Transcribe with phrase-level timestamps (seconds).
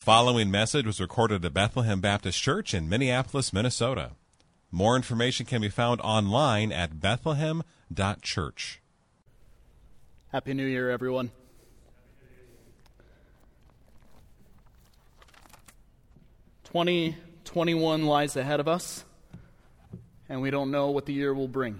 [0.00, 4.12] Following message was recorded at Bethlehem Baptist Church in Minneapolis, Minnesota.
[4.70, 8.80] More information can be found online at bethlehem.church.
[10.32, 11.30] Happy New Year, everyone.
[16.64, 17.14] Twenty
[17.44, 19.04] twenty one lies ahead of us,
[20.30, 21.78] and we don't know what the year will bring.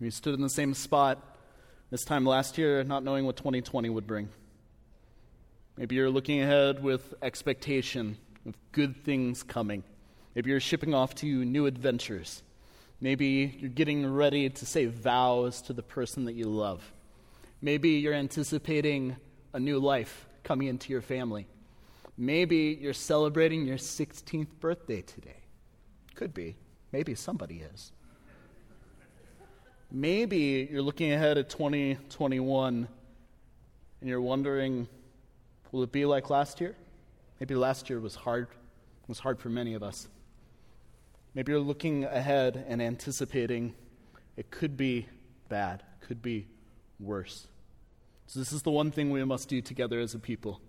[0.00, 1.22] We stood in the same spot
[1.88, 4.28] this time last year, not knowing what 2020 would bring.
[5.76, 9.82] Maybe you're looking ahead with expectation of good things coming.
[10.34, 12.42] Maybe you're shipping off to new adventures.
[13.00, 16.92] Maybe you're getting ready to say vows to the person that you love.
[17.62, 19.16] Maybe you're anticipating
[19.54, 21.46] a new life coming into your family.
[22.18, 25.40] Maybe you're celebrating your 16th birthday today.
[26.14, 26.56] Could be.
[26.92, 27.92] Maybe somebody is.
[29.90, 32.88] Maybe you're looking ahead at 2021
[34.00, 34.88] and you're wondering,
[35.72, 36.76] will it be like last year?
[37.40, 38.48] Maybe last year was hard.
[39.02, 40.06] It was hard for many of us.
[41.34, 43.74] Maybe you're looking ahead and anticipating
[44.36, 45.08] it could be
[45.48, 46.46] bad, could be
[47.00, 47.46] worse.
[48.26, 50.60] So, this is the one thing we must do together as a people.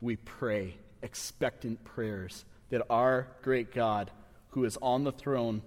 [0.00, 4.10] We pray expectant prayers that our great God,
[4.50, 5.62] who is on the throne,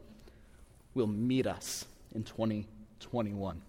[0.93, 3.61] will meet us in 2021.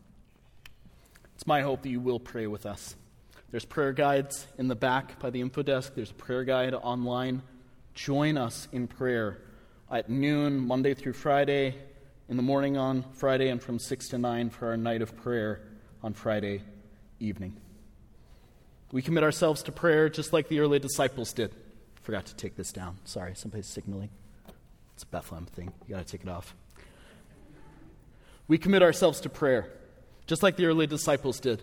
[1.34, 2.96] It's my hope that you will pray with us.
[3.50, 7.42] There's prayer guides in the back by the info desk, there's a prayer guide online.
[7.94, 9.38] Join us in prayer
[9.90, 11.76] at noon, Monday through Friday,
[12.28, 15.62] in the morning on Friday, and from 6 to 9 for our night of prayer
[16.02, 16.62] on Friday
[17.20, 17.56] evening.
[18.92, 21.54] We commit ourselves to prayer just like the early disciples did.
[22.02, 22.98] Forgot to take this down.
[23.04, 24.10] Sorry, somebody's signaling.
[24.94, 25.72] It's a Bethlehem thing.
[25.86, 26.54] You got to take it off.
[28.48, 29.70] We commit ourselves to prayer
[30.26, 31.62] just like the early disciples did.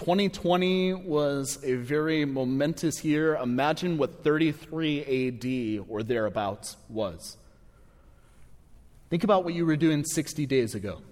[0.00, 3.36] 2020 was a very momentous year.
[3.36, 7.36] Imagine what 33 AD or thereabouts was.
[9.10, 11.02] Think about what you were doing 60 days ago.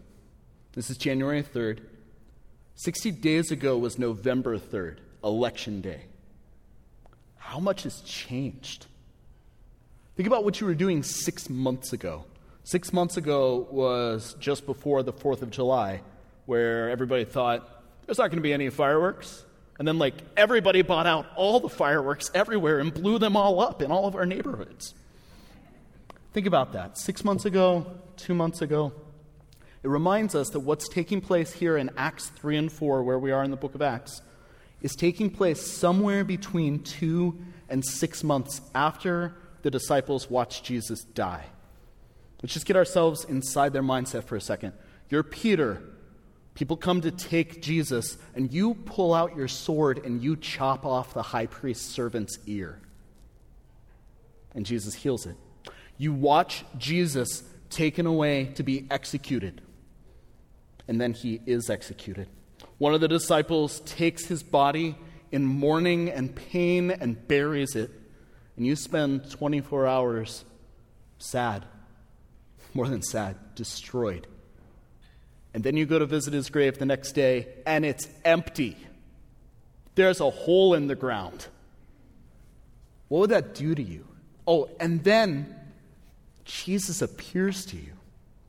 [0.72, 1.80] This is January 3rd.
[2.76, 6.04] 60 days ago was November 3rd, Election Day.
[7.36, 8.86] How much has changed?
[10.16, 12.24] Think about what you were doing six months ago.
[12.64, 16.00] Six months ago was just before the 4th of July,
[16.46, 17.77] where everybody thought,
[18.08, 19.44] there's not going to be any fireworks.
[19.78, 23.82] And then, like, everybody bought out all the fireworks everywhere and blew them all up
[23.82, 24.94] in all of our neighborhoods.
[26.32, 26.96] Think about that.
[26.96, 27.86] Six months ago,
[28.16, 28.94] two months ago,
[29.82, 33.30] it reminds us that what's taking place here in Acts 3 and 4, where we
[33.30, 34.22] are in the book of Acts,
[34.80, 37.38] is taking place somewhere between two
[37.68, 41.44] and six months after the disciples watched Jesus die.
[42.42, 44.72] Let's just get ourselves inside their mindset for a second.
[45.10, 45.82] You're Peter.
[46.58, 51.14] People come to take Jesus, and you pull out your sword and you chop off
[51.14, 52.80] the high priest's servant's ear.
[54.56, 55.36] And Jesus heals it.
[55.98, 59.62] You watch Jesus taken away to be executed,
[60.88, 62.26] and then he is executed.
[62.78, 64.96] One of the disciples takes his body
[65.30, 67.92] in mourning and pain and buries it,
[68.56, 70.44] and you spend 24 hours
[71.18, 71.66] sad,
[72.74, 74.26] more than sad, destroyed.
[75.58, 78.76] And then you go to visit his grave the next day, and it's empty.
[79.96, 81.48] There's a hole in the ground.
[83.08, 84.06] What would that do to you?
[84.46, 85.52] Oh, and then
[86.44, 87.90] Jesus appears to you.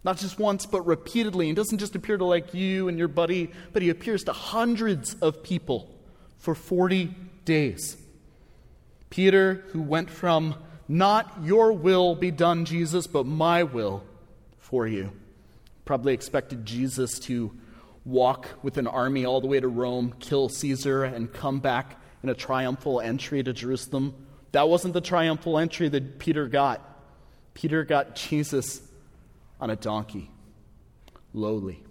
[0.04, 1.48] Not just once, but repeatedly.
[1.48, 5.16] He doesn't just appear to like you and your buddy, but he appears to hundreds
[5.16, 5.90] of people
[6.38, 7.98] for 40 days.
[9.10, 10.54] Peter, who went from
[10.88, 14.04] not your will be done, Jesus, but my will
[14.60, 15.12] for you,
[15.90, 17.52] probably expected Jesus to
[18.06, 22.30] walk with an army all the way to Rome, kill Caesar, and come back in
[22.30, 24.14] a triumphal entry to Jerusalem.
[24.52, 26.80] That wasn't the triumphal entry that Peter got.
[27.56, 28.84] Peter got Jesus
[29.60, 30.30] on a donkey,
[31.34, 31.82] lowly.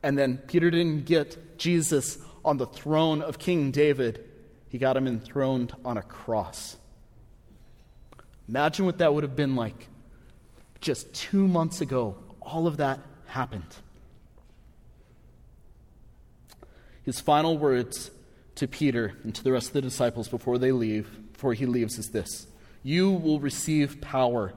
[0.00, 4.24] And then Peter didn't get Jesus on the throne of King David,
[4.68, 6.76] he got him enthroned on a cross.
[8.48, 9.88] Imagine what that would have been like.
[10.80, 12.16] Just two months ago,
[12.48, 13.76] all of that happened.
[17.02, 18.10] His final words
[18.56, 21.98] to Peter and to the rest of the disciples before they leave, before he leaves,
[21.98, 22.46] is this
[22.82, 24.52] You will receive power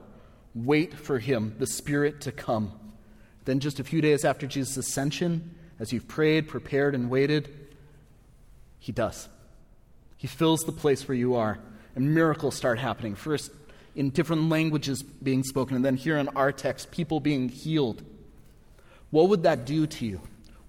[0.54, 2.72] Wait for him, the Spirit to come.
[3.44, 7.48] Then, just a few days after Jesus' ascension, as you've prayed, prepared, and waited,
[8.78, 9.28] he does.
[10.16, 11.58] He fills the place where you are,
[11.96, 13.14] and miracles start happening.
[13.14, 13.50] First,
[13.94, 18.02] in different languages being spoken, and then here in our text, people being healed.
[19.10, 20.20] What would that do to you?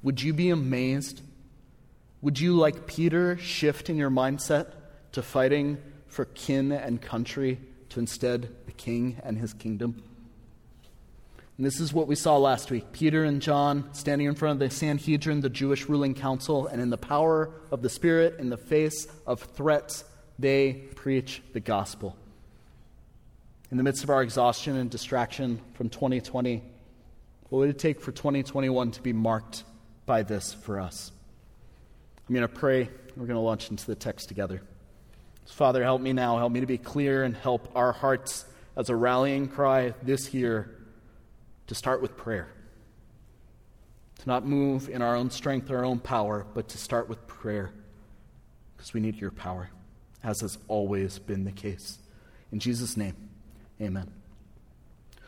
[0.02, 1.22] Would you be amazed?
[2.22, 4.74] Would you, like Peter, shift in your mindset
[5.14, 5.78] to fighting
[6.08, 7.60] for kin and country
[7.90, 10.04] to instead the king and his kingdom?
[11.58, 14.60] And this is what we saw last week Peter and John standing in front of
[14.60, 18.58] the Sanhedrin, the Jewish ruling council, and in the power of the Spirit, in the
[18.58, 20.04] face of threats,
[20.40, 22.18] they preach the gospel.
[23.74, 26.62] In the midst of our exhaustion and distraction from 2020,
[27.50, 29.64] what would it take for 2021 to be marked
[30.06, 31.12] by this for us?
[32.30, 32.88] I'm going to pray.
[33.18, 34.62] We're going to launch into the text together.
[35.48, 36.38] Father, help me now.
[36.38, 38.46] Help me to be clear and help our hearts
[38.78, 40.70] as a rallying cry this year
[41.66, 42.50] to start with prayer.
[44.20, 47.74] To not move in our own strength, our own power, but to start with prayer
[48.78, 49.72] because we need your power,
[50.24, 51.98] as has always been the case.
[52.52, 53.16] In Jesus' name,
[53.84, 54.12] amen.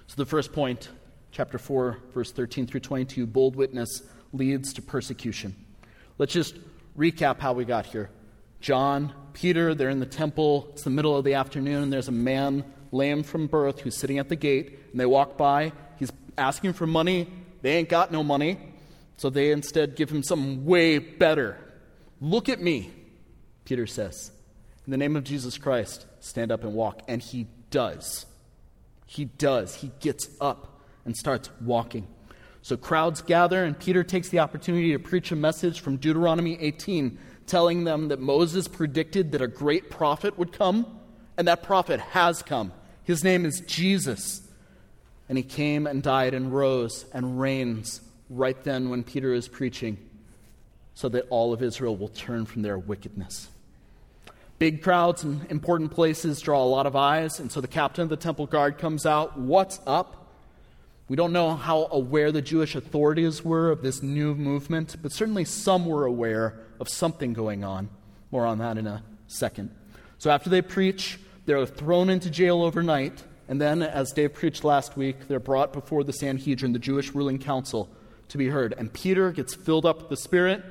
[0.07, 0.89] So, the first point,
[1.31, 4.01] chapter 4, verse 13 through 22 bold witness
[4.33, 5.55] leads to persecution.
[6.17, 6.55] Let's just
[6.97, 8.09] recap how we got here.
[8.61, 10.69] John, Peter, they're in the temple.
[10.73, 14.17] It's the middle of the afternoon, and there's a man lame from birth who's sitting
[14.17, 15.73] at the gate, and they walk by.
[15.97, 17.27] He's asking for money.
[17.61, 18.57] They ain't got no money.
[19.17, 21.57] So they instead give him something way better.
[22.21, 22.91] Look at me,
[23.65, 24.31] Peter says.
[24.85, 27.01] In the name of Jesus Christ, stand up and walk.
[27.07, 28.25] And he does.
[29.05, 29.75] He does.
[29.75, 32.07] He gets up and starts walking.
[32.61, 37.19] So crowds gather, and Peter takes the opportunity to preach a message from Deuteronomy 18,
[37.45, 40.99] telling them that Moses predicted that a great prophet would come,
[41.37, 42.71] and that prophet has come.
[43.03, 44.41] His name is Jesus.
[45.29, 49.97] And he came and died and rose and reigns right then when Peter is preaching,
[50.95, 53.47] so that all of Israel will turn from their wickedness.
[54.57, 58.09] Big crowds and important places draw a lot of eyes, and so the captain of
[58.09, 59.37] the temple guard comes out.
[59.37, 60.31] What's up?
[61.07, 65.45] We don't know how aware the Jewish authorities were of this new movement, but certainly
[65.45, 67.89] some were aware of something going on.
[68.31, 69.69] More on that in a second.
[70.17, 74.97] So after they preach, they're thrown into jail overnight and then, as Dave preached last
[74.97, 77.89] week, they're brought before the Sanhedrin, the Jewish ruling council,
[78.29, 78.73] to be heard.
[78.77, 80.63] And Peter gets filled up with the Spirit,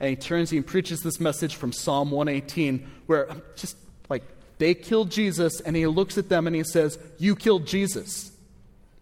[0.00, 3.76] and he turns and he preaches this message from Psalm 118, where just
[4.08, 4.22] like
[4.58, 8.32] they killed Jesus, and he looks at them and he says, You killed Jesus.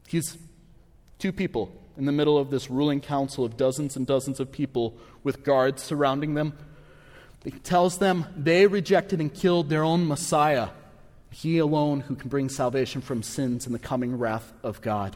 [0.06, 0.36] He's
[1.18, 4.96] two people in the middle of this ruling council of dozens and dozens of people
[5.24, 6.56] with guards surrounding them.
[7.42, 10.68] He tells them they rejected and killed their own Messiah
[11.36, 15.14] he alone who can bring salvation from sins and the coming wrath of God.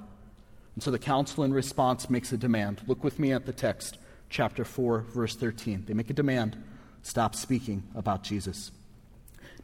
[0.74, 2.82] And so the council in response makes a demand.
[2.86, 3.96] Look with me at the text,
[4.30, 5.84] chapter 4, verse 13.
[5.86, 6.56] They make a demand
[7.02, 8.70] stop speaking about Jesus.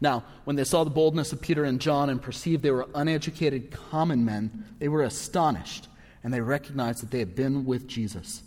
[0.00, 3.70] Now, when they saw the boldness of Peter and John and perceived they were uneducated
[3.70, 5.88] common men, they were astonished,
[6.22, 8.42] and they recognized that they had been with Jesus.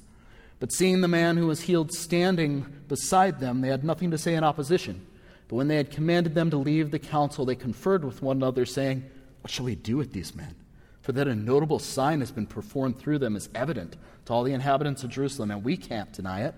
[0.60, 4.36] But seeing the man who was healed standing beside them, they had nothing to say
[4.36, 5.06] in opposition.
[5.48, 8.66] But when they had commanded them to leave the council, they conferred with one another,
[8.66, 9.04] saying,
[9.42, 10.54] What shall we do with these men?
[11.02, 14.54] For that a notable sign has been performed through them is evident to all the
[14.54, 16.56] inhabitants of Jerusalem, and we can't deny it.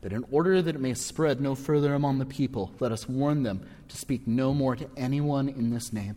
[0.00, 3.42] But in order that it may spread no further among the people, let us warn
[3.42, 6.16] them to speak no more to anyone in this name.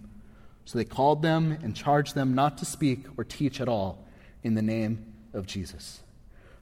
[0.66, 4.06] So they called them and charged them not to speak or teach at all
[4.44, 6.02] in the name of Jesus.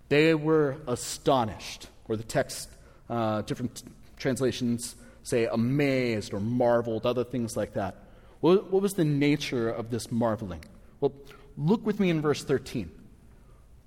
[0.10, 2.70] They were astonished, or the text,
[3.10, 3.82] uh, different
[4.18, 7.96] translations say, amazed or marveled, other things like that.
[8.42, 10.64] What, what was the nature of this marveling?
[11.00, 11.14] Well,
[11.58, 12.92] look with me in verse 13.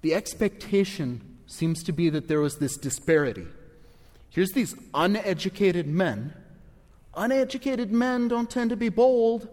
[0.03, 3.47] The expectation seems to be that there was this disparity.
[4.31, 6.35] Here's these uneducated men.
[7.17, 9.49] Uneducated men don't tend to be bold,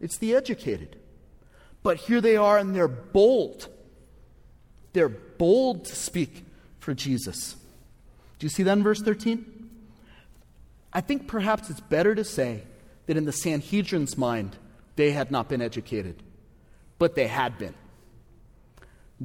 [0.00, 0.96] it's the educated.
[1.82, 3.68] But here they are, and they're bold.
[4.94, 6.44] They're bold to speak
[6.78, 7.56] for Jesus.
[8.38, 9.70] Do you see that in verse 13?
[10.92, 12.62] I think perhaps it's better to say
[13.06, 14.56] that in the Sanhedrin's mind,
[14.96, 16.22] they had not been educated,
[16.98, 17.74] but they had been.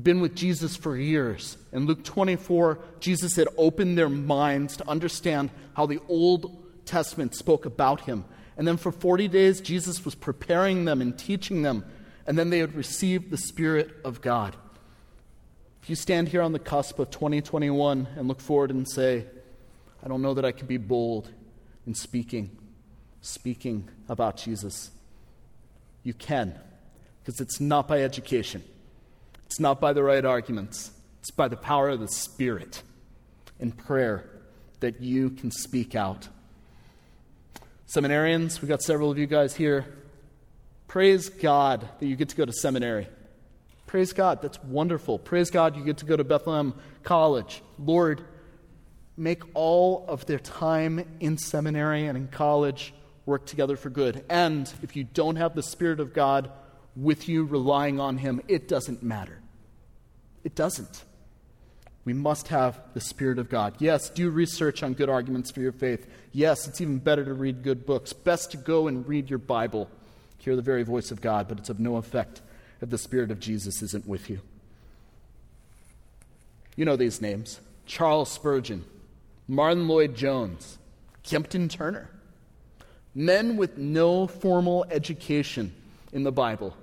[0.01, 1.57] Been with Jesus for years.
[1.71, 7.65] In Luke 24, Jesus had opened their minds to understand how the Old Testament spoke
[7.65, 8.25] about him.
[8.57, 11.85] And then for 40 days, Jesus was preparing them and teaching them,
[12.27, 14.55] and then they had received the Spirit of God.
[15.81, 19.25] If you stand here on the cusp of 2021 and look forward and say,
[20.03, 21.29] I don't know that I can be bold
[21.88, 22.55] in speaking,
[23.21, 24.91] speaking about Jesus.
[26.03, 26.59] You can,
[27.29, 28.63] because it's not by education,
[29.45, 32.81] it's not by the right arguments, it's by the power of the Spirit
[33.59, 34.27] in prayer
[34.79, 36.27] that you can speak out.
[37.88, 39.86] Seminarians, we've got several of you guys here.
[40.88, 43.07] Praise God that you get to go to seminary.
[43.86, 45.19] Praise God, that's wonderful.
[45.19, 47.62] Praise God, you get to go to Bethlehem College.
[47.77, 48.24] Lord,
[49.15, 52.91] make all of their time in seminary and in college
[53.27, 54.25] work together for good.
[54.31, 56.50] And if you don't have the Spirit of God
[57.00, 59.39] with you, relying on Him, it doesn't matter.
[60.44, 61.03] It doesn't.
[62.06, 63.75] We must have the Spirit of God.
[63.79, 66.08] Yes, do research on good arguments for your faith.
[66.32, 68.13] Yes, it's even better to read good books.
[68.13, 69.89] Best to go and read your Bible,
[70.38, 72.41] hear the very voice of God, but it's of no effect
[72.82, 74.39] if the Spirit of Jesus isn't with you.
[76.75, 78.86] You know these names Charles Spurgeon,
[79.48, 80.77] Martyn Lloyd Jones,
[81.24, 82.10] Kempton Turner.
[83.15, 85.74] Men with no formal education
[86.13, 86.75] in the Bible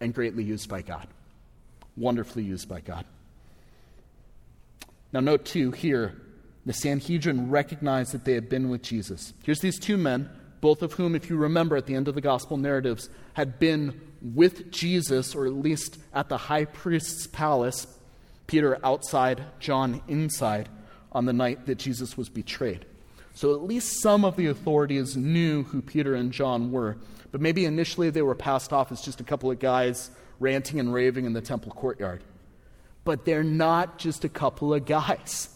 [0.00, 1.06] and greatly used by God.
[1.96, 3.04] Wonderfully used by God.
[5.12, 6.14] Now, note too here,
[6.66, 9.32] the Sanhedrin recognized that they had been with Jesus.
[9.44, 10.28] Here's these two men,
[10.60, 14.00] both of whom, if you remember at the end of the gospel narratives, had been
[14.34, 17.86] with Jesus, or at least at the high priest's palace,
[18.46, 20.68] Peter outside, John inside,
[21.12, 22.84] on the night that Jesus was betrayed.
[23.34, 26.96] So at least some of the authorities knew who Peter and John were,
[27.36, 30.90] but maybe initially they were passed off as just a couple of guys ranting and
[30.90, 32.24] raving in the temple courtyard.
[33.04, 35.50] But they're not just a couple of guys.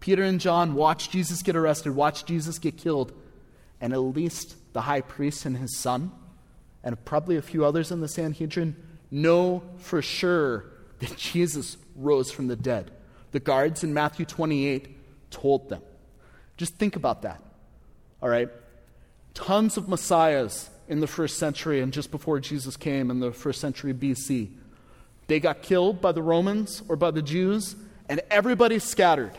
[0.00, 3.14] Peter and John watched Jesus get arrested, watched Jesus get killed,
[3.80, 6.12] and at least the high priest and his son,
[6.84, 8.76] and probably a few others in the Sanhedrin,
[9.10, 10.66] know for sure
[10.98, 12.90] that Jesus rose from the dead.
[13.30, 15.80] The guards in Matthew 28 told them.
[16.58, 17.42] Just think about that.
[18.22, 18.50] All right?
[19.32, 23.60] Tons of messiahs in the first century and just before Jesus came in the first
[23.60, 24.50] century BC.
[25.28, 27.76] They got killed by the Romans or by the Jews,
[28.08, 29.32] and everybody scattered.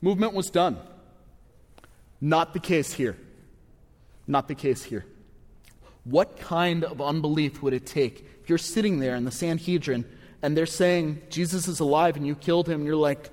[0.00, 0.78] Movement was done.
[2.22, 3.18] Not the case here.
[4.26, 5.04] Not the case here.
[6.04, 10.06] What kind of unbelief would it take if you're sitting there in the Sanhedrin
[10.40, 12.80] and they're saying Jesus is alive and you killed him?
[12.80, 13.28] And you're like,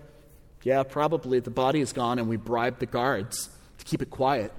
[0.64, 4.52] yeah, probably the body is gone and we bribed the guards to keep it quiet.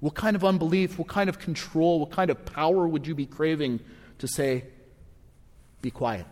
[0.00, 3.26] What kind of unbelief, what kind of control, what kind of power would you be
[3.26, 3.80] craving
[4.18, 4.64] to say,
[5.82, 6.26] be quiet?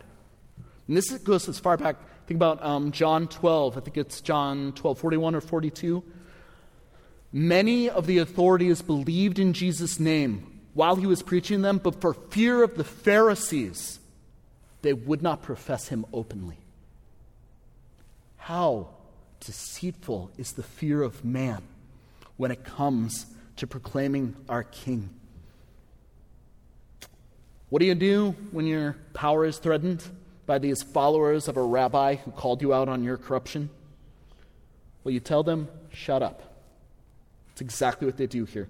[0.87, 1.97] And this goes as far back,
[2.27, 6.03] think about um, John 12, I think it's John 12, 41 or 42.
[7.33, 12.13] Many of the authorities believed in Jesus' name while he was preaching them, but for
[12.13, 13.99] fear of the Pharisees,
[14.81, 16.57] they would not profess him openly.
[18.37, 18.89] How
[19.41, 21.63] deceitful is the fear of man
[22.37, 23.25] when it comes
[23.57, 25.09] to proclaiming our King.
[27.69, 30.03] What do you do when your power is threatened
[30.45, 33.69] by these followers of a rabbi who called you out on your corruption?
[35.03, 36.41] Well, you tell them, shut up.
[37.51, 38.69] It's exactly what they do here.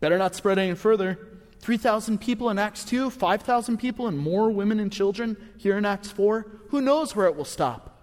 [0.00, 1.18] Better not spread any further.
[1.60, 6.10] 3,000 people in Acts 2, 5,000 people, and more women and children here in Acts
[6.10, 6.46] 4.
[6.68, 7.98] Who knows where it will stop?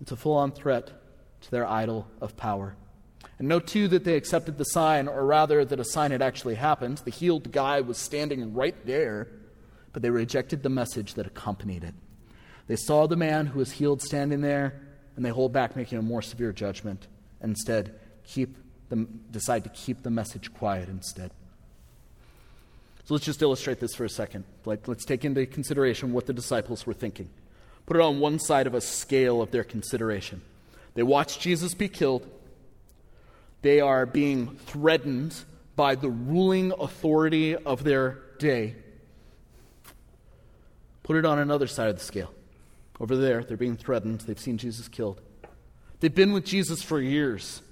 [0.00, 0.92] It's a full on threat
[1.42, 2.76] to their idol of power.
[3.38, 6.54] And note, too, that they accepted the sign, or rather, that a sign had actually
[6.54, 6.98] happened.
[6.98, 9.28] The healed guy was standing right there,
[9.92, 11.94] but they rejected the message that accompanied it.
[12.66, 14.80] They saw the man who was healed standing there,
[15.16, 17.06] and they hold back making a more severe judgment.
[17.40, 18.56] And instead, keep
[18.88, 21.30] them, decide to keep the message quiet instead.
[23.04, 24.44] So let's just illustrate this for a second.
[24.64, 27.28] Like, let's take into consideration what the disciples were thinking.
[27.84, 30.42] Put it on one side of a scale of their consideration.
[30.94, 32.28] They watched Jesus be killed.
[33.62, 35.34] They are being threatened
[35.74, 38.76] by the ruling authority of their day.
[41.02, 42.32] Put it on another side of the scale.
[43.00, 44.20] Over there, they're being threatened.
[44.20, 45.20] They've seen Jesus killed.
[46.00, 47.62] They've been with Jesus for years.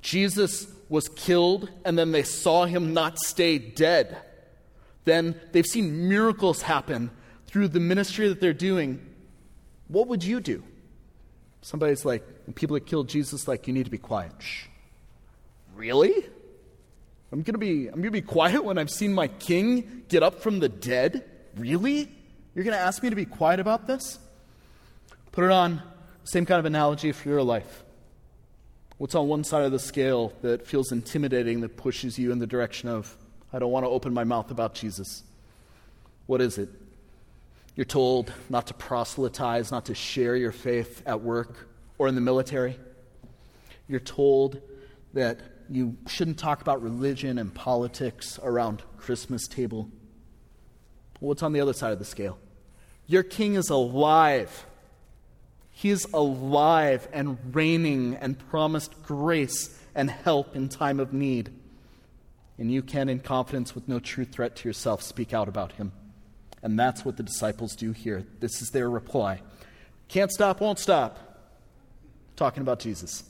[0.00, 4.16] Jesus was killed, and then they saw him not stay dead.
[5.04, 7.10] Then they've seen miracles happen
[7.46, 9.04] through the ministry that they're doing.
[9.88, 10.62] What would you do?
[11.60, 14.32] Somebody's like, people that killed Jesus, like, you need to be quiet.
[14.38, 14.67] Shh.
[15.78, 16.12] Really?
[17.30, 20.24] I'm going to be I'm going to be quiet when I've seen my king get
[20.24, 21.24] up from the dead?
[21.56, 22.10] Really?
[22.52, 24.18] You're going to ask me to be quiet about this?
[25.30, 25.80] Put it on
[26.24, 27.84] same kind of analogy for your life.
[28.96, 32.46] What's on one side of the scale that feels intimidating that pushes you in the
[32.48, 33.16] direction of
[33.52, 35.22] I don't want to open my mouth about Jesus?
[36.26, 36.70] What is it?
[37.76, 41.68] You're told not to proselytize, not to share your faith at work
[41.98, 42.76] or in the military.
[43.86, 44.60] You're told
[45.14, 45.38] that
[45.70, 49.88] you shouldn't talk about religion and politics around Christmas table.
[51.20, 52.38] What's on the other side of the scale?
[53.06, 54.66] Your king is alive.
[55.70, 61.50] He is alive and reigning and promised grace and help in time of need.
[62.58, 65.92] And you can, in confidence, with no true threat to yourself, speak out about him.
[66.62, 68.24] And that's what the disciples do here.
[68.40, 69.42] This is their reply.
[70.08, 71.18] Can't stop, won't stop.
[72.34, 73.24] Talking about Jesus.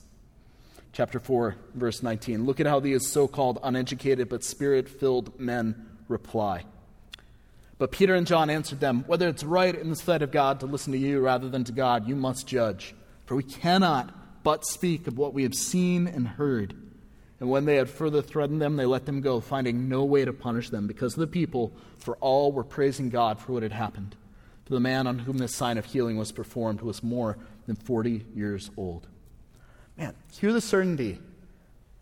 [0.92, 2.44] Chapter 4, verse 19.
[2.44, 6.64] Look at how these so called uneducated but spirit filled men reply.
[7.78, 10.66] But Peter and John answered them, Whether it's right in the sight of God to
[10.66, 12.94] listen to you rather than to God, you must judge.
[13.26, 16.74] For we cannot but speak of what we have seen and heard.
[17.40, 20.32] And when they had further threatened them, they let them go, finding no way to
[20.32, 24.16] punish them because of the people, for all were praising God for what had happened.
[24.64, 28.26] For the man on whom this sign of healing was performed was more than 40
[28.34, 29.06] years old.
[29.98, 31.18] Man, hear the certainty.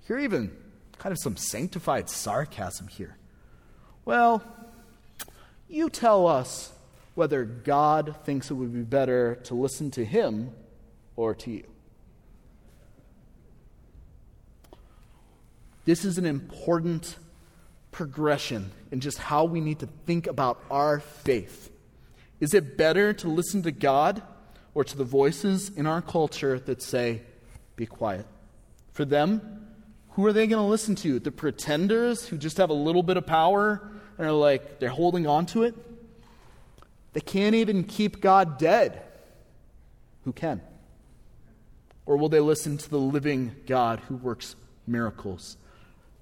[0.06, 0.54] Hear even
[0.98, 3.16] kind of some sanctified sarcasm here.
[4.04, 4.42] Well,
[5.68, 6.72] you tell us
[7.14, 10.52] whether God thinks it would be better to listen to him
[11.16, 11.64] or to you.
[15.86, 17.16] This is an important
[17.90, 21.70] progression in just how we need to think about our faith.
[22.40, 24.20] Is it better to listen to God
[24.74, 27.22] or to the voices in our culture that say,
[27.76, 28.26] be quiet?
[28.92, 29.66] For them,
[30.10, 31.18] who are they going to listen to?
[31.18, 35.26] The pretenders who just have a little bit of power and are like, they're holding
[35.26, 35.74] on to it?
[37.12, 39.02] They can't even keep God dead.
[40.24, 40.60] Who can?
[42.06, 44.56] Or will they listen to the living God who works
[44.86, 45.56] miracles?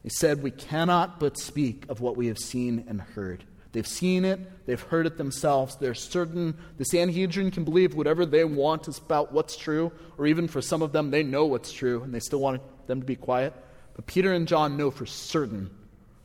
[0.03, 3.45] He said, We cannot but speak of what we have seen and heard.
[3.75, 5.75] They've seen it, they've heard it themselves.
[5.75, 10.63] They're certain the Sanhedrin can believe whatever they want about what's true, or even for
[10.63, 13.53] some of them, they know what's true and they still want them to be quiet.
[13.97, 15.71] But Peter and John know for certain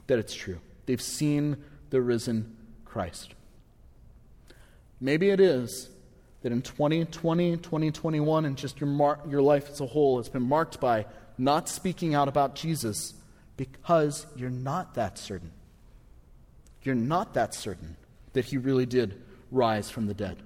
[0.05, 0.59] that it's true.
[0.85, 1.57] They've seen
[1.89, 3.33] the risen Christ.
[5.01, 5.89] Maybe it is
[6.43, 10.43] that in 2020, 2021, and just your, mar- your life as a whole has been
[10.43, 11.07] marked by
[11.39, 13.15] not speaking out about Jesus
[13.57, 15.51] because you're not that certain.
[16.83, 17.95] You're not that certain
[18.33, 19.21] that he really did
[19.51, 20.37] rise from the dead.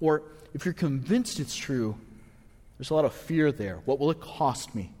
[0.00, 0.22] Or
[0.54, 1.96] if you're convinced it's true,
[2.78, 3.80] there's a lot of fear there.
[3.84, 4.92] What will it cost me?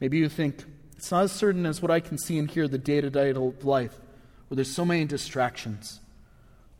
[0.00, 0.64] Maybe you think,
[0.96, 3.30] it's not as certain as what I can see and hear the day to day
[3.30, 3.98] of life,
[4.48, 6.00] where there's so many distractions.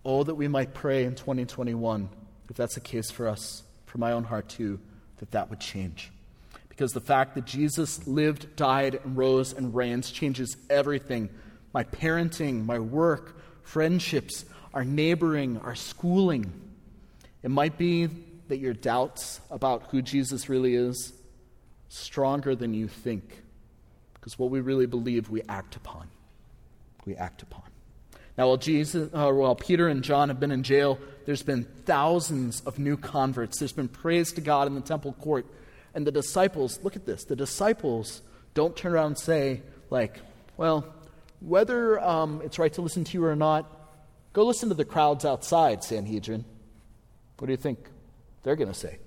[0.05, 2.09] Oh, that we might pray in 2021,
[2.49, 4.81] if that's the case for us, for my own heart too,
[5.19, 6.11] that that would change
[6.81, 11.29] because the fact that Jesus lived, died, and rose and reigns changes everything
[11.73, 16.53] my parenting, my work, friendships, our neighboring, our schooling.
[17.43, 18.09] It might be
[18.49, 21.13] that your doubts about who Jesus really is
[21.89, 23.43] stronger than you think
[24.15, 26.09] because what we really believe we act upon.
[27.05, 27.63] We act upon.
[28.39, 32.61] Now while jesus uh, while peter and john have been in jail there's been thousands
[32.63, 33.59] of new converts.
[33.59, 35.47] There's been praise to god in the temple court.
[35.95, 38.23] And the disciples, look at this, the disciples
[38.55, 40.21] don't turn around and say, like,
[40.57, 40.93] well,
[41.41, 43.67] whether um, it's right to listen to you or not,
[44.33, 46.45] go listen to the crowds outside, Sanhedrin.
[47.39, 47.79] What do you think
[48.43, 48.99] they're going to say?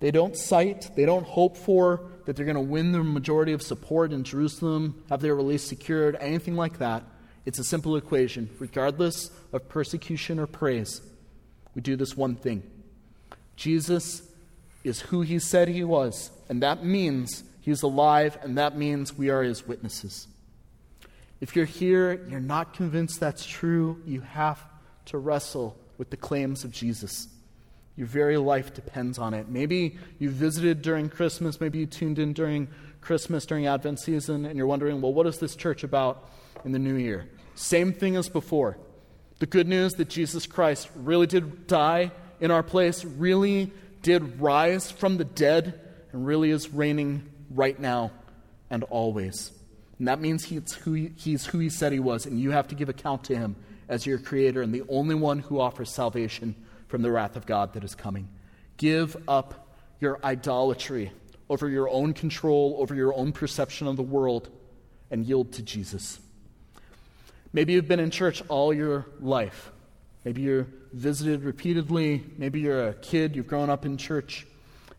[0.00, 3.62] They don't cite, they don't hope for that they're going to win the majority of
[3.62, 7.04] support in Jerusalem, have their release secured, anything like that.
[7.44, 8.50] It's a simple equation.
[8.58, 11.02] Regardless of persecution or praise,
[11.74, 12.62] we do this one thing
[13.56, 14.22] Jesus
[14.82, 19.30] is who he said he was, and that means he's alive, and that means we
[19.30, 20.26] are his witnesses.
[21.42, 24.64] If you're here, you're not convinced that's true, you have
[25.06, 27.26] to wrestle with the claims of Jesus.
[27.96, 29.48] Your very life depends on it.
[29.48, 32.68] Maybe you visited during Christmas, maybe you tuned in during
[33.00, 36.30] Christmas, during Advent season, and you're wondering, well, what is this church about
[36.64, 37.28] in the new year?
[37.56, 38.78] Same thing as before.
[39.40, 44.92] The good news that Jesus Christ really did die in our place, really did rise
[44.92, 45.80] from the dead
[46.12, 48.12] and really is reigning right now
[48.70, 49.50] and always.
[49.98, 52.68] And that means he's who he, he's who he said he was, and you have
[52.68, 53.56] to give account to him
[53.88, 56.54] as your creator and the only one who offers salvation
[56.88, 58.28] from the wrath of God that is coming.
[58.76, 59.68] Give up
[60.00, 61.12] your idolatry
[61.48, 64.48] over your own control, over your own perception of the world,
[65.10, 66.18] and yield to Jesus.
[67.52, 69.70] Maybe you've been in church all your life.
[70.24, 72.24] Maybe you're visited repeatedly.
[72.38, 74.46] Maybe you're a kid, you've grown up in church.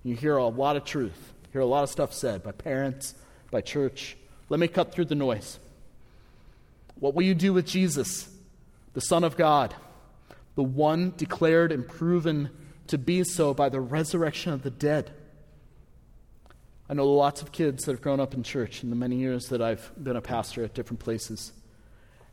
[0.04, 3.16] You hear a lot of truth, you hear a lot of stuff said by parents,
[3.50, 4.18] by church.
[4.50, 5.60] Let me cut through the noise.
[7.00, 8.30] What will you do with Jesus,
[8.94, 9.74] the Son of God,
[10.56, 12.50] the one declared and proven
[12.88, 15.12] to be so by the resurrection of the dead?
[16.90, 19.48] I know lots of kids that have grown up in church in the many years
[19.48, 21.52] that I've been a pastor at different places.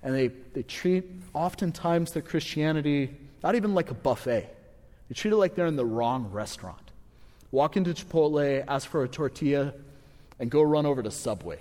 [0.03, 4.55] And they, they treat oftentimes their Christianity not even like a buffet.
[5.09, 6.90] They treat it like they're in the wrong restaurant.
[7.51, 9.73] Walk into Chipotle, ask for a tortilla,
[10.38, 11.59] and go run over to Subway.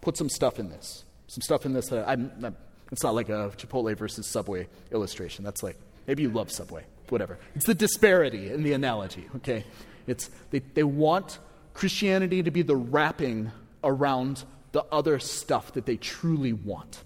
[0.00, 1.04] Put some stuff in this.
[1.26, 2.56] Some stuff in this that I'm, I'm
[2.90, 5.44] it's not like a Chipotle versus Subway illustration.
[5.44, 7.38] That's like, maybe you love Subway, whatever.
[7.54, 9.64] It's the disparity in the analogy, okay?
[10.06, 11.38] It's, they, they want
[11.74, 13.52] Christianity to be the wrapping
[13.84, 17.02] around the other stuff that they truly want,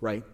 [0.00, 0.24] right?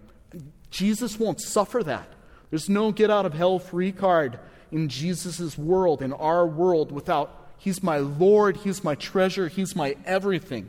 [0.71, 2.09] Jesus won't suffer that.
[2.51, 4.39] There's no get out of hell free card
[4.73, 9.97] in Jesus' world, in our world, without He's my Lord, He's my treasure, He's my
[10.05, 10.69] everything.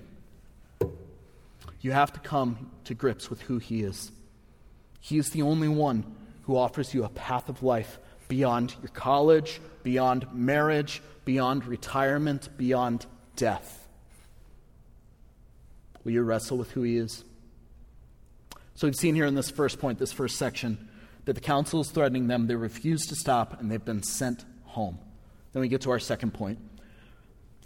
[1.85, 4.11] You have to come to grips with who He is.
[4.99, 9.61] He is the only one who offers you a path of life beyond your college,
[9.83, 13.87] beyond marriage, beyond retirement, beyond death.
[16.03, 17.23] Will you wrestle with who He is?
[18.73, 20.89] So we've seen here in this first point, this first section,
[21.25, 22.47] that the council is threatening them.
[22.47, 24.97] They refuse to stop, and they've been sent home.
[25.53, 26.57] Then we get to our second point.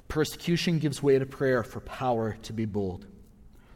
[0.09, 3.05] Persecution gives way to prayer for power to be bold.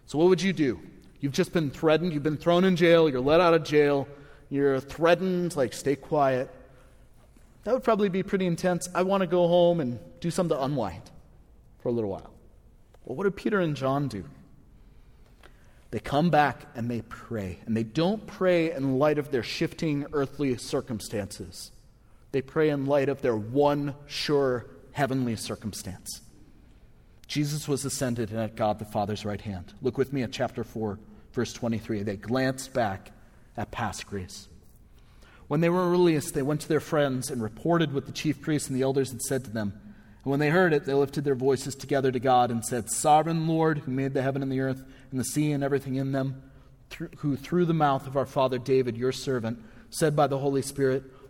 [0.06, 0.80] So, what would you do?
[1.20, 4.08] You've just been threatened, you've been thrown in jail, you're let out of jail,
[4.50, 6.50] you're threatened, like, stay quiet.
[7.64, 8.90] That would probably be pretty intense.
[8.94, 11.04] I want to go home and do something to unwind
[11.80, 12.34] for a little while.
[13.06, 14.26] Well, what did Peter and John do?
[15.92, 17.60] They come back and they pray.
[17.66, 21.72] And they don't pray in light of their shifting earthly circumstances,
[22.32, 26.23] they pray in light of their one sure heavenly circumstance.
[27.28, 29.74] Jesus was ascended and at God the Father's right hand.
[29.82, 31.00] Look with me at chapter 4,
[31.34, 32.04] verse 23.
[32.04, 33.12] They glanced back
[33.58, 34.48] at past grace.
[35.48, 38.70] When they were released, they went to their friends and reported what the chief priests
[38.70, 39.74] and the elders had said to them.
[40.24, 43.48] And when they heard it, they lifted their voices together to God and said, Sovereign
[43.48, 46.42] Lord, who made the heaven and the earth and the sea and everything in them,
[47.18, 49.60] who through the mouth of our father David, your servant,
[49.90, 51.04] said by the Holy Spirit,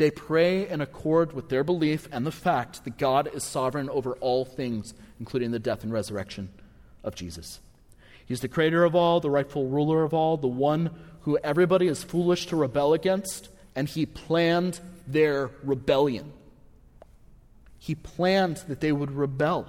[0.00, 4.14] They pray in accord with their belief and the fact that God is sovereign over
[4.14, 6.48] all things, including the death and resurrection
[7.04, 7.60] of Jesus.
[8.24, 10.88] He's the creator of all, the rightful ruler of all, the one
[11.24, 16.32] who everybody is foolish to rebel against, and he planned their rebellion.
[17.78, 19.68] He planned that they would rebel.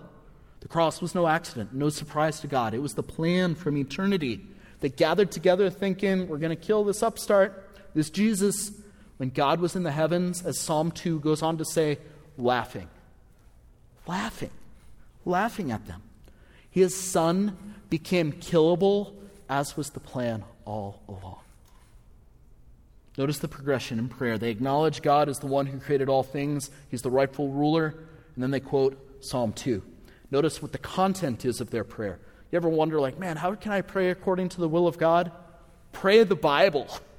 [0.62, 2.74] The cross was no accident, no surprise to God.
[2.74, 4.40] It was the plan from eternity
[4.80, 8.72] They gathered together thinking, we're going to kill this upstart, this Jesus,
[9.22, 12.00] when God was in the heavens, as Psalm 2 goes on to say,
[12.40, 12.88] laughing.
[14.08, 14.50] Laughing.
[15.26, 16.02] Laughing at them.
[16.72, 17.56] His son
[17.92, 19.14] became killable,
[19.48, 21.42] as was the plan all along.
[23.16, 24.40] Notice the progression in prayer.
[24.40, 27.94] They acknowledge God as the one who created all things, He's the rightful ruler,
[28.34, 29.84] and then they quote Psalm 2.
[30.32, 32.18] Notice what the content is of their prayer.
[32.52, 35.32] You ever wonder, like, man, how can I pray according to the will of God?
[35.92, 36.88] Pray the Bible.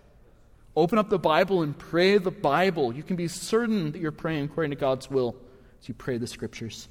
[0.75, 2.95] Open up the Bible and pray the Bible.
[2.95, 5.37] You can be certain that you're praying according to God's will
[5.81, 6.89] as you pray the scriptures.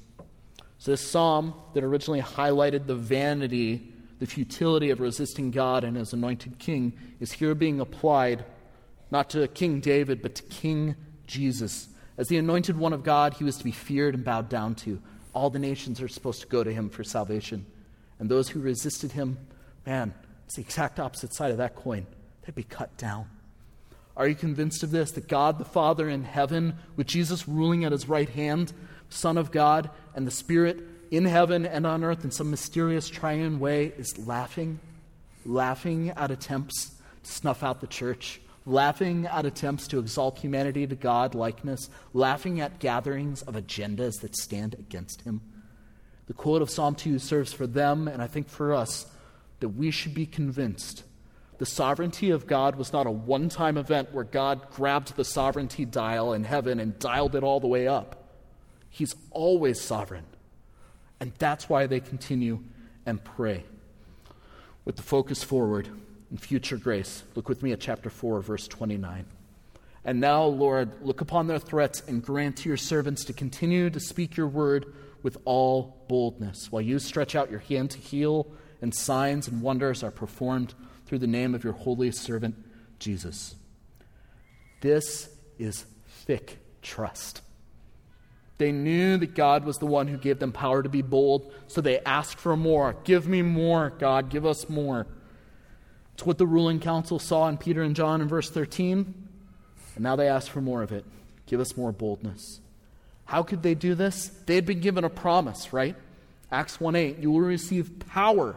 [0.78, 6.12] So, this psalm that originally highlighted the vanity, the futility of resisting God and his
[6.12, 8.44] anointed king is here being applied
[9.10, 10.94] not to King David, but to King
[11.26, 11.88] Jesus.
[12.16, 15.00] As the anointed one of God, he was to be feared and bowed down to.
[15.34, 17.66] All the nations are supposed to go to him for salvation.
[18.18, 19.38] And those who resisted him,
[19.86, 20.14] man,
[20.46, 22.06] it's the exact opposite side of that coin.
[22.42, 23.26] They'd be cut down.
[24.16, 25.12] Are you convinced of this?
[25.12, 28.72] That God the Father in heaven, with Jesus ruling at his right hand,
[29.08, 33.58] Son of God, and the Spirit in heaven and on earth in some mysterious triune
[33.58, 34.80] way, is laughing,
[35.44, 40.96] laughing at attempts to snuff out the church, laughing at attempts to exalt humanity to
[40.96, 45.40] God likeness, laughing at gatherings of agendas that stand against him.
[46.26, 49.06] The quote of Psalm 2 serves for them, and I think for us,
[49.60, 51.04] that we should be convinced
[51.62, 55.84] the sovereignty of God was not a one time event where God grabbed the sovereignty
[55.84, 58.24] dial in heaven and dialed it all the way up.
[58.90, 60.24] He's always sovereign.
[61.20, 62.64] And that's why they continue
[63.06, 63.62] and pray.
[64.84, 65.88] With the focus forward,
[66.30, 67.22] and future grace.
[67.36, 69.24] Look with me at chapter 4, verse 29.
[70.04, 74.00] And now, Lord, look upon their threats and grant to your servants to continue to
[74.00, 78.48] speak your word with all boldness, while you stretch out your hand to heal,
[78.80, 80.74] and signs and wonders are performed
[81.12, 82.54] through the name of your holy servant,
[82.98, 83.54] Jesus.
[84.80, 85.84] This is
[86.24, 87.42] thick trust.
[88.56, 91.82] They knew that God was the one who gave them power to be bold, so
[91.82, 92.96] they asked for more.
[93.04, 95.06] Give me more, God, give us more.
[96.14, 99.28] It's what the ruling council saw in Peter and John in verse 13.
[99.96, 101.04] And now they ask for more of it.
[101.44, 102.62] Give us more boldness.
[103.26, 104.28] How could they do this?
[104.46, 105.94] They had been given a promise, right?
[106.50, 108.56] Acts 1 8, you will receive power.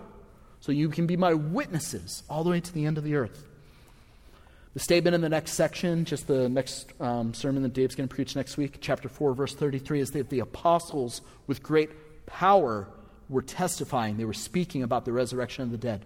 [0.65, 3.45] So you can be my witnesses all the way to the end of the earth.
[4.73, 8.15] The statement in the next section, just the next um, sermon that Dave's going to
[8.15, 11.91] preach next week, chapter 4, verse 33, is that the apostles with great
[12.25, 12.87] power
[13.29, 14.17] were testifying.
[14.17, 16.03] They were speaking about the resurrection of the dead.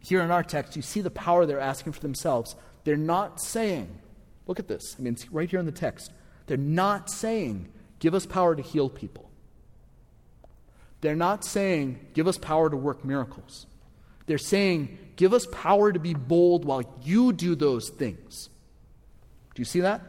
[0.00, 2.56] Here in our text, you see the power they're asking for themselves.
[2.84, 3.94] They're not saying,
[4.46, 4.96] look at this.
[4.98, 6.12] I mean, it's right here in the text.
[6.46, 7.68] They're not saying,
[7.98, 9.30] give us power to heal people.
[11.02, 13.66] They're not saying, give us power to work miracles.
[14.28, 18.50] They're saying, give us power to be bold while you do those things.
[19.54, 20.02] Do you see that?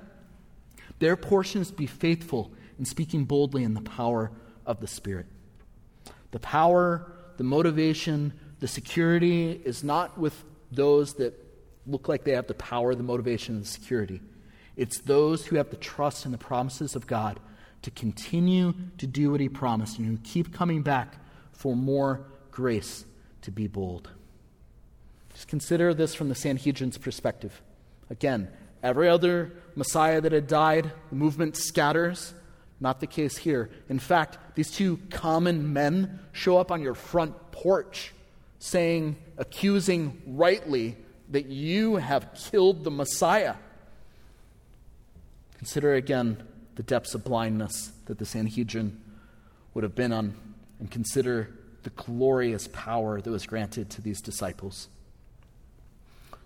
[1.00, 4.32] Their portion is to be faithful in speaking boldly in the power
[4.66, 5.26] of the Spirit.
[6.32, 11.34] The power, the motivation, the security is not with those that
[11.88, 14.22] look like they have the power, the motivation, and the security.
[14.76, 17.40] It's those who have the trust in the promises of God
[17.84, 21.16] to continue to do what He promised and who keep coming back
[21.54, 23.06] for more grace
[23.42, 24.10] to be bold.
[25.34, 27.62] Just consider this from the Sanhedrin's perspective.
[28.10, 28.50] Again,
[28.84, 32.34] every other Messiah that had died, the movement scatters.
[32.82, 33.70] Not the case here.
[33.90, 38.14] In fact, these two common men show up on your front porch
[38.60, 40.98] saying, accusing rightly
[41.30, 43.56] that you have killed the Messiah.
[45.58, 46.44] Consider again
[46.76, 49.00] the depths of blindness that the Sanhedrin
[49.74, 50.36] would have been on,
[50.80, 51.50] and consider
[51.84, 54.88] the glorious power that was granted to these disciples.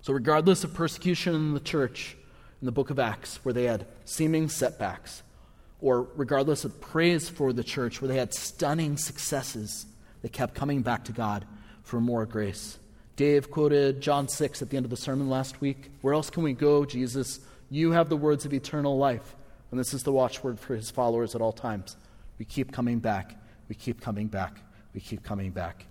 [0.01, 2.17] So, regardless of persecution in the church
[2.61, 5.23] in the book of Acts, where they had seeming setbacks,
[5.81, 9.85] or regardless of praise for the church, where they had stunning successes,
[10.21, 11.45] they kept coming back to God
[11.83, 12.77] for more grace.
[13.15, 15.91] Dave quoted John 6 at the end of the sermon last week.
[16.01, 17.39] Where else can we go, Jesus?
[17.69, 19.35] You have the words of eternal life.
[19.69, 21.97] And this is the watchword for his followers at all times.
[22.39, 23.35] We keep coming back.
[23.67, 24.57] We keep coming back.
[24.93, 25.85] We keep coming back.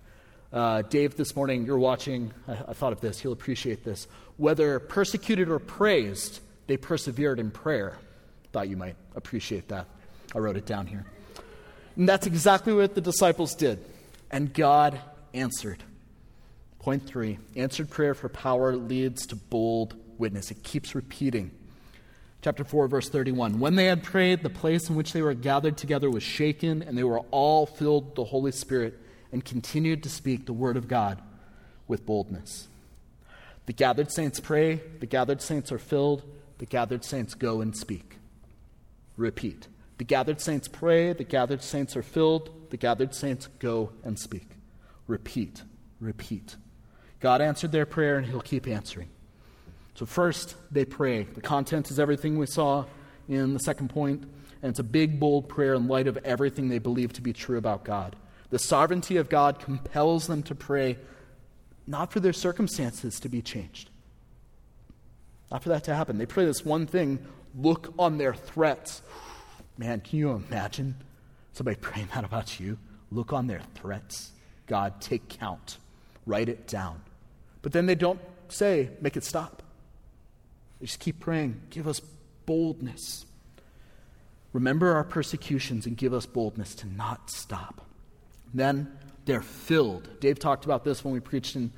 [0.53, 2.33] Uh, Dave, this morning, you're watching.
[2.47, 3.19] I, I thought of this.
[3.19, 4.07] He'll appreciate this.
[4.37, 7.97] Whether persecuted or praised, they persevered in prayer.
[8.53, 9.87] Thought you might appreciate that.
[10.35, 11.07] I wrote it down here.
[11.97, 13.83] And that's exactly what the disciples did.
[14.31, 15.01] And God
[15.35, 15.83] answered.
[16.79, 20.51] Point three answered prayer for power leads to bold witness.
[20.51, 21.51] It keeps repeating.
[22.43, 23.61] Chapter 4, verse 31.
[23.61, 26.99] When they had prayed, the place in which they were gathered together was shaken, and
[26.99, 28.99] they were all filled with the Holy Spirit
[29.31, 31.23] and continued to speak the word of God
[31.87, 32.67] with boldness.
[33.67, 36.25] The gathered saints pray, the gathered saints are filled,
[36.59, 38.17] the gathered saints go and speak.
[39.17, 39.69] Repeat.
[39.99, 44.49] The gathered saints pray, the gathered saints are filled, the gathered saints go and speak.
[45.07, 45.63] Repeat.
[46.01, 46.57] Repeat.
[47.21, 49.11] God answered their prayer, and He'll keep answering.
[49.95, 51.25] So, first, they pray.
[51.25, 52.87] The content is everything we saw
[53.29, 54.23] in the second point,
[54.63, 57.59] and it's a big, bold prayer in light of everything they believe to be true
[57.59, 58.17] about God.
[58.51, 60.99] The sovereignty of God compels them to pray
[61.87, 63.91] not for their circumstances to be changed,
[65.51, 66.19] not for that to happen.
[66.19, 67.19] They pray this one thing
[67.55, 69.03] look on their threats.
[69.77, 70.95] Man, can you imagine
[71.53, 72.79] somebody praying that about you?
[73.11, 74.33] Look on their threats.
[74.67, 75.79] God, take count,
[76.25, 77.03] write it down.
[77.63, 79.62] But then they don't say, make it stop.
[80.83, 82.01] They just keep praying, give us
[82.45, 83.25] boldness.
[84.53, 87.87] Remember our persecutions and give us boldness to not stop.
[88.53, 88.91] Then
[89.25, 90.19] they're filled.
[90.19, 91.71] Dave talked about this when we preached in,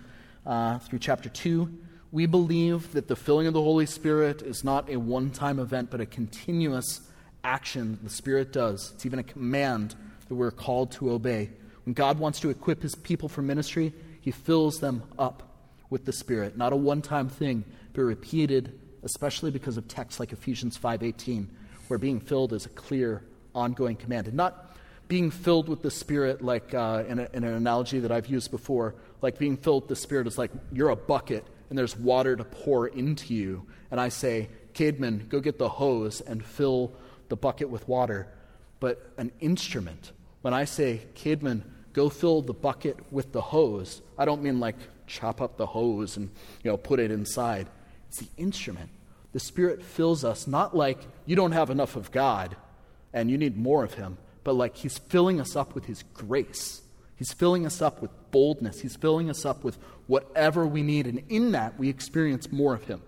[0.46, 1.70] uh, through chapter 2.
[2.12, 5.90] We believe that the filling of the Holy Spirit is not a one time event,
[5.90, 7.02] but a continuous
[7.44, 8.92] action the Spirit does.
[8.94, 9.96] It's even a command
[10.28, 11.50] that we're called to obey.
[11.84, 15.42] When God wants to equip his people for ministry, he fills them up
[15.90, 16.56] with the Spirit.
[16.56, 21.48] Not a one time thing, but repeated especially because of texts like Ephesians 5:18,
[21.88, 23.22] where being filled is a clear,
[23.54, 27.54] ongoing command, and not being filled with the Spirit like uh, in, a, in, an
[27.54, 28.94] analogy that I've used before.
[29.20, 32.44] Like being filled with the Spirit is like you're a bucket and there's water to
[32.44, 36.92] pour into you, and I say, Cademan, go get the hose and fill
[37.28, 38.28] the bucket with water.
[38.80, 40.12] But an instrument,
[40.42, 41.62] when I say, Cademan,
[41.92, 46.16] go fill the bucket with the hose, I don't mean like chop up the hose
[46.16, 46.30] and
[46.62, 47.68] you know put it inside.
[48.14, 48.90] It's the instrument.
[49.32, 52.54] The Spirit fills us, not like you don't have enough of God
[53.12, 56.80] and you need more of Him, but like He's filling us up with His grace.
[57.16, 58.80] He's filling us up with boldness.
[58.80, 61.08] He's filling us up with whatever we need.
[61.08, 63.02] And in that, we experience more of Him,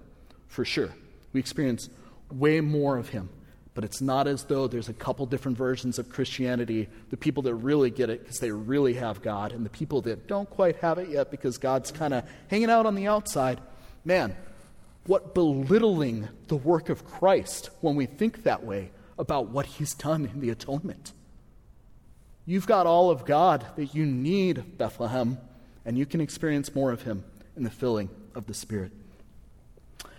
[0.48, 0.90] for sure.
[1.32, 1.88] We experience
[2.32, 3.28] way more of Him.
[3.74, 7.54] But it's not as though there's a couple different versions of Christianity the people that
[7.54, 10.98] really get it because they really have God, and the people that don't quite have
[10.98, 13.60] it yet because God's kind of hanging out on the outside.
[14.04, 14.34] Man,
[15.06, 20.26] what belittling the work of Christ when we think that way about what he's done
[20.26, 21.12] in the atonement.
[22.44, 25.38] You've got all of God that you need, Bethlehem,
[25.84, 27.24] and you can experience more of Him
[27.56, 28.92] in the filling of the Spirit.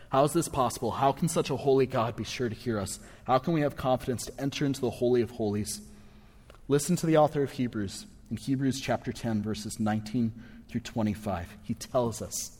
[0.09, 0.91] How is this possible?
[0.91, 2.99] How can such a holy God be sure to hear us?
[3.25, 5.81] How can we have confidence to enter into the Holy of Holies?
[6.67, 10.33] Listen to the author of Hebrews in Hebrews chapter 10, verses 19
[10.69, 11.57] through 25.
[11.63, 12.56] He tells us,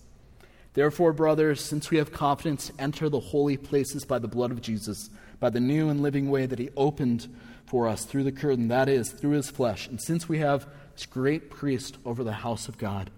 [0.77, 5.09] Therefore, brothers, since we have confidence enter the holy places by the blood of Jesus,
[5.39, 7.27] by the new and living way that he opened
[7.65, 11.07] for us through the curtain, that is, through his flesh, and since we have this
[11.07, 13.09] great priest over the house of God,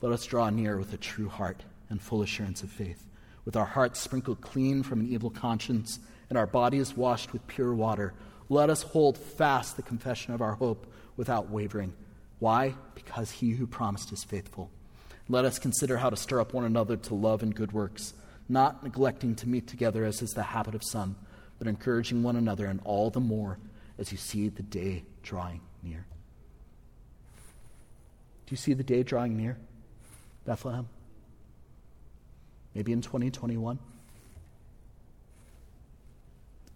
[0.00, 3.04] let us draw near with a true heart and full assurance of faith,
[3.44, 5.98] with our hearts sprinkled clean from an evil conscience
[6.30, 8.14] and our bodies washed with pure water.
[8.48, 10.86] Let us hold fast the confession of our hope
[11.18, 11.92] without wavering.
[12.38, 12.76] Why?
[12.94, 14.70] Because he who promised is faithful.
[15.28, 18.12] Let us consider how to stir up one another to love and good works,
[18.48, 21.16] not neglecting to meet together as is the habit of some,
[21.58, 23.58] but encouraging one another, and all the more
[23.98, 26.04] as you see the day drawing near.
[28.46, 29.56] Do you see the day drawing near,
[30.44, 30.88] Bethlehem?
[32.74, 33.78] Maybe in 2021?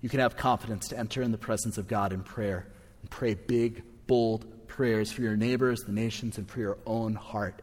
[0.00, 2.66] You can have confidence to enter in the presence of God in prayer
[3.02, 7.60] and pray big, bold prayers for your neighbors, the nations, and for your own heart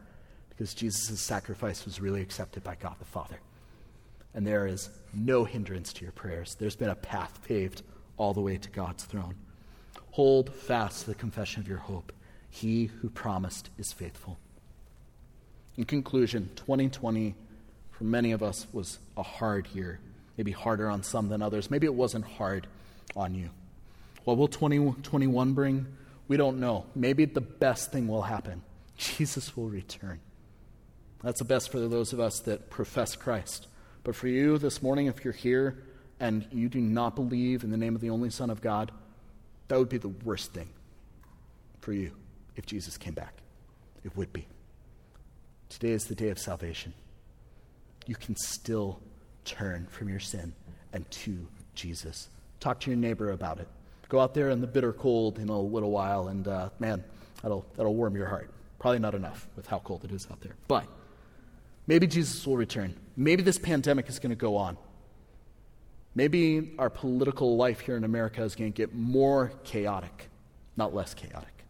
[0.55, 3.39] because Jesus' sacrifice was really accepted by God the Father.
[4.33, 6.55] And there is no hindrance to your prayers.
[6.55, 7.81] There's been a path paved
[8.17, 9.35] all the way to God's throne.
[10.11, 12.13] Hold fast to the confession of your hope.
[12.49, 14.37] He who promised is faithful.
[15.77, 17.35] In conclusion, 2020
[17.97, 19.99] for many of us was a hard year,
[20.37, 21.71] maybe harder on some than others.
[21.71, 22.67] Maybe it wasn't hard
[23.15, 23.49] on you.
[24.25, 25.85] What will 2021 bring?
[26.27, 26.85] We don't know.
[26.93, 28.61] Maybe the best thing will happen
[28.97, 30.19] Jesus will return.
[31.25, 33.65] That's the best for those of us that profess Christ.
[34.03, 35.83] But for you this morning, if you're here
[36.19, 38.91] and you do not believe in the name of the only Son of God,
[39.67, 40.69] that would be the worst thing
[41.81, 42.11] for you
[42.55, 43.33] if Jesus came back.
[44.03, 44.45] It would be.
[45.69, 46.93] Today is the day of salvation.
[48.05, 49.01] You can still
[49.45, 50.53] turn from your sin
[50.93, 52.29] and to Jesus.
[52.59, 53.67] Talk to your neighbor about it.
[54.09, 57.03] Go out there in the bitter cold in a little while, and uh, man,
[57.41, 58.51] that'll, that'll warm your heart.
[58.77, 60.53] Probably not enough with how cold it is out there.
[60.67, 60.85] But
[61.87, 62.95] maybe Jesus will return.
[63.15, 64.77] Maybe this pandemic is going to go on.
[66.15, 70.29] Maybe our political life here in America is going to get more chaotic,
[70.77, 71.65] not less chaotic.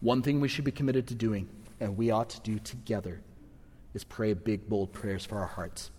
[0.00, 1.48] One thing we should be committed to doing,
[1.80, 3.20] and we ought to do together,
[3.94, 5.90] is pray big, bold prayers for our hearts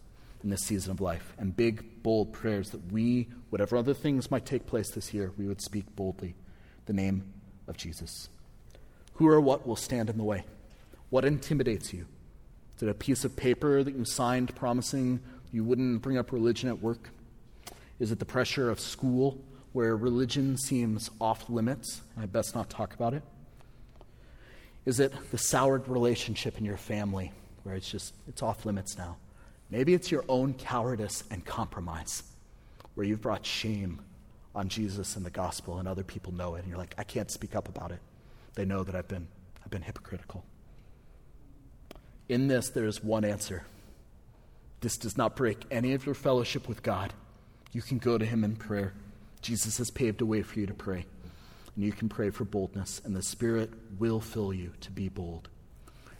[0.43, 1.33] in this season of life.
[1.37, 5.47] And big, bold prayers that we, whatever other things might take place this year, we
[5.47, 6.35] would speak boldly
[6.85, 7.33] the name
[7.67, 8.29] of Jesus.
[9.15, 10.45] Who or what will stand in the way?
[11.09, 12.07] What intimidates you?
[12.79, 15.19] Is it a piece of paper that you signed promising
[15.51, 17.09] you wouldn't bring up religion at work?
[17.99, 19.37] Is it the pressure of school
[19.73, 23.21] where religion seems off limits and I best not talk about it?
[24.85, 29.17] Is it the soured relationship in your family where it's just, it's off limits now?
[29.69, 32.23] Maybe it's your own cowardice and compromise
[32.95, 33.99] where you've brought shame
[34.55, 37.29] on Jesus and the gospel and other people know it and you're like, I can't
[37.29, 37.99] speak up about it.
[38.53, 39.27] They know that I've been,
[39.65, 40.45] I've been hypocritical.
[42.29, 43.65] In this, there is one answer.
[44.81, 47.13] This does not break any of your fellowship with God.
[47.71, 48.93] You can go to Him in prayer.
[49.41, 51.05] Jesus has paved a way for you to pray.
[51.75, 55.49] And you can pray for boldness, and the Spirit will fill you to be bold.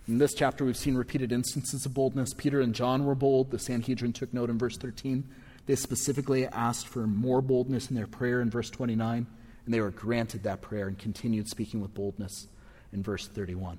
[0.08, 2.34] In this chapter, we've seen repeated instances of boldness.
[2.34, 3.52] Peter and John were bold.
[3.52, 5.24] The Sanhedrin took note in verse 13.
[5.68, 9.28] They specifically asked for more boldness in their prayer in verse 29,
[9.66, 12.48] and they were granted that prayer and continued speaking with boldness
[12.92, 13.78] in verse 31.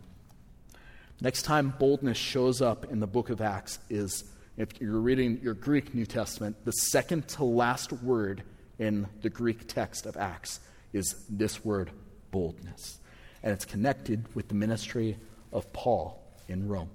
[1.22, 4.24] Next time boldness shows up in the book of Acts is,
[4.56, 8.42] if you're reading your Greek New Testament, the second to last word
[8.78, 10.60] in the Greek text of Acts
[10.94, 11.90] is this word,
[12.30, 12.98] boldness.
[13.42, 15.18] And it's connected with the ministry
[15.52, 16.90] of Paul in Rome.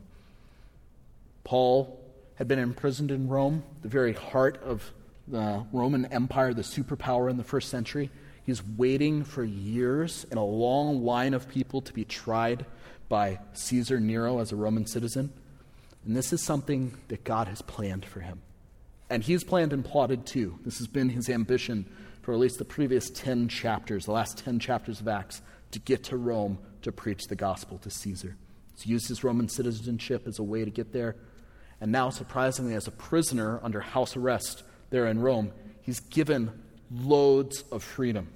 [1.43, 1.99] Paul
[2.35, 4.91] had been imprisoned in Rome, the very heart of
[5.27, 8.09] the Roman Empire, the superpower in the first century.
[8.45, 12.65] He's waiting for years in a long line of people to be tried
[13.09, 15.33] by Caesar Nero as a Roman citizen.
[16.05, 18.41] And this is something that God has planned for him.
[19.09, 20.59] And he's planned and plotted too.
[20.63, 21.85] This has been his ambition
[22.21, 25.41] for at least the previous 10 chapters, the last 10 chapters of Acts,
[25.71, 28.35] to get to Rome to preach the gospel to Caesar.
[28.75, 31.15] He's used his Roman citizenship as a way to get there.
[31.81, 35.51] And now, surprisingly, as a prisoner under house arrest there in Rome,
[35.81, 36.51] he's given
[36.91, 38.27] loads of freedom.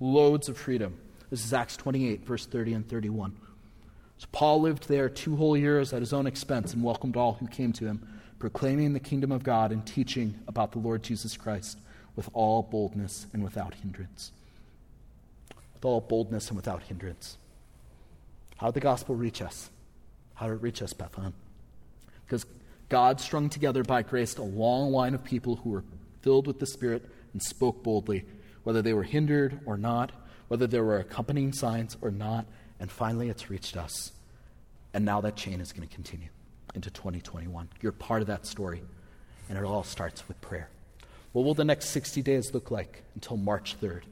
[0.00, 0.98] Loads of freedom.
[1.30, 3.36] This is Acts 28, verse 30 and 31.
[4.18, 7.46] So Paul lived there two whole years at his own expense and welcomed all who
[7.46, 8.06] came to him,
[8.38, 11.78] proclaiming the kingdom of God and teaching about the Lord Jesus Christ
[12.16, 14.32] with all boldness and without hindrance.
[15.74, 17.36] With all boldness and without hindrance.
[18.56, 19.70] How did the gospel reach us?
[20.34, 21.34] How did it reach us, Bethlehem?
[22.26, 22.44] Because
[22.88, 25.84] God strung together by grace a long line of people who were
[26.22, 28.24] filled with the Spirit and spoke boldly,
[28.64, 30.12] whether they were hindered or not,
[30.48, 32.46] whether there were accompanying signs or not,
[32.80, 34.12] and finally it's reached us.
[34.94, 36.28] And now that chain is going to continue
[36.74, 37.68] into 2021.
[37.80, 38.82] You're part of that story,
[39.48, 40.68] and it all starts with prayer.
[41.32, 44.02] What will the next 60 days look like until March 3rd?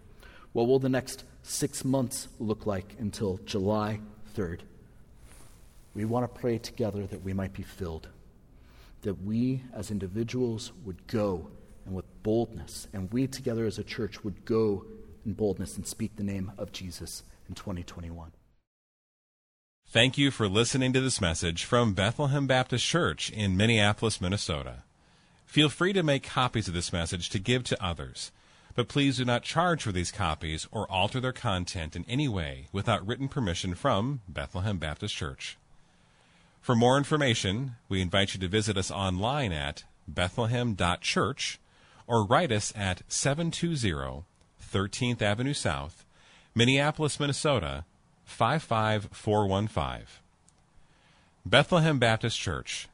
[0.52, 4.00] What will the next six months look like until July
[4.34, 4.60] 3rd?
[5.94, 8.08] We want to pray together that we might be filled,
[9.02, 11.48] that we as individuals would go
[12.26, 14.84] boldness, and we together as a church would go
[15.24, 18.32] in boldness and speak the name of Jesus in 2021.
[19.86, 24.82] Thank you for listening to this message from Bethlehem Baptist Church in Minneapolis, Minnesota.
[25.44, 28.32] Feel free to make copies of this message to give to others,
[28.74, 32.66] but please do not charge for these copies or alter their content in any way
[32.72, 35.58] without written permission from Bethlehem Baptist Church.
[36.60, 41.60] For more information, we invite you to visit us online at bethlehem.church
[42.06, 44.24] or write us at 720
[44.62, 46.04] 13th Avenue South,
[46.54, 47.84] Minneapolis, Minnesota
[48.24, 50.06] 55415.
[51.44, 52.88] Bethlehem Baptist Church,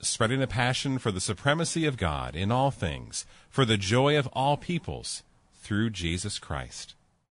[0.00, 4.26] spreading a passion for the supremacy of God in all things, for the joy of
[4.28, 5.22] all peoples,
[5.60, 6.94] through Jesus Christ.